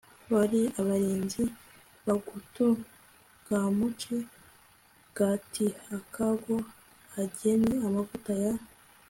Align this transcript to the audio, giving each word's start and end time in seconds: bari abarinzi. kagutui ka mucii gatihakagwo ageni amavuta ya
bari 0.31 0.61
abarinzi. 0.79 1.43
kagutui 2.05 2.71
ka 3.47 3.59
mucii 3.77 4.17
gatihakagwo 5.17 6.55
ageni 7.21 7.71
amavuta 7.87 8.31
ya 8.43 8.53